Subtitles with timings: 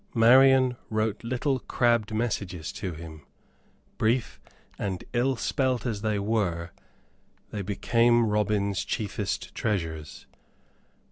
[0.15, 3.21] Marian wrote little crabbed messages to him.
[3.99, 4.41] Brief
[4.79, 6.71] and ill spelt as they were,
[7.51, 10.25] they became Robin's chiefest treasures.